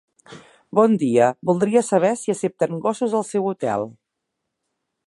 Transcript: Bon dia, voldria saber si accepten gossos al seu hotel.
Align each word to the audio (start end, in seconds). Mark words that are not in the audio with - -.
Bon 0.79 0.95
dia, 1.03 1.27
voldria 1.49 1.83
saber 1.91 2.11
si 2.23 2.35
accepten 2.35 2.81
gossos 2.87 3.17
al 3.21 3.29
seu 3.35 3.47
hotel. 3.53 3.87